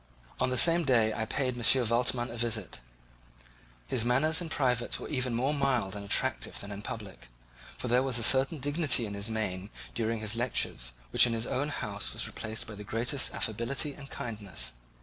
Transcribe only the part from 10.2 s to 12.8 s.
lecture which in his own house was replaced by